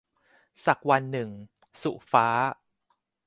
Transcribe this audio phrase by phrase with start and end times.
[0.65, 1.29] สักวันหนึ่ง-
[1.81, 2.27] สุฟ้า